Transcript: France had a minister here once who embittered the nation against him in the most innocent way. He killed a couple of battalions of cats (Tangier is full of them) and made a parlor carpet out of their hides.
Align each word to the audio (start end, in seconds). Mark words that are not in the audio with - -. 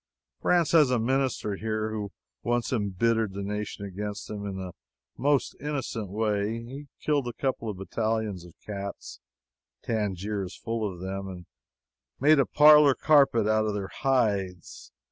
France 0.41 0.71
had 0.71 0.87
a 0.87 0.97
minister 0.97 1.57
here 1.57 2.07
once 2.41 2.71
who 2.71 2.75
embittered 2.75 3.33
the 3.33 3.43
nation 3.43 3.85
against 3.85 4.31
him 4.31 4.47
in 4.47 4.55
the 4.57 4.71
most 5.15 5.55
innocent 5.59 6.09
way. 6.09 6.53
He 6.57 6.87
killed 6.99 7.27
a 7.27 7.33
couple 7.33 7.69
of 7.69 7.77
battalions 7.77 8.43
of 8.43 8.55
cats 8.65 9.19
(Tangier 9.83 10.41
is 10.41 10.57
full 10.57 10.91
of 10.91 11.01
them) 11.01 11.27
and 11.27 11.45
made 12.19 12.39
a 12.39 12.47
parlor 12.47 12.95
carpet 12.95 13.45
out 13.47 13.67
of 13.67 13.75
their 13.75 13.89
hides. 13.93 14.91